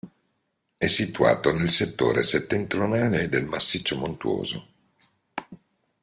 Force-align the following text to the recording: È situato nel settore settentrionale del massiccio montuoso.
È 0.79 0.87
situato 0.87 1.53
nel 1.53 1.69
settore 1.69 2.23
settentrionale 2.23 3.29
del 3.29 3.45
massiccio 3.45 3.97
montuoso. 3.99 4.67